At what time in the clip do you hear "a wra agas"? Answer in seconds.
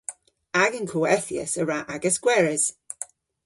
1.61-2.17